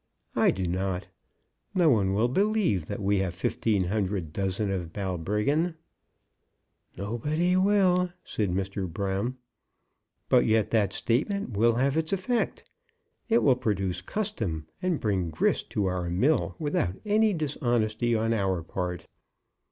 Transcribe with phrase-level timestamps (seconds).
[0.35, 1.09] I do not.
[1.75, 5.75] No one will believe that we have fifteen hundred dozen of Balbriggan."
[6.97, 8.91] "Nobody will," said Mr.
[8.91, 9.37] Brown.
[10.27, 12.67] "But yet that statement will have its effect.
[13.29, 18.63] It will produce custom, and bring grist to our mill without any dishonesty on our
[18.63, 19.05] part.